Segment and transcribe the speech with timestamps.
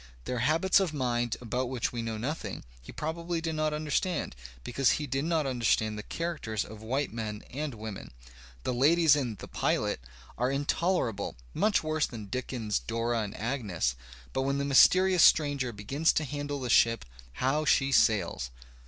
[0.25, 4.93] Their habits of mind, about which we know nothing, he probably did not understand, because
[4.93, 8.11] he did not understand the characters of white men and women.
[8.63, 9.99] The ladies in "The Pilot"
[10.39, 13.95] are intolerable, much worse than Dickens's Dora and Agnes.
[14.33, 18.49] But when the mysterious stranger begins to handle the ship, how she sails!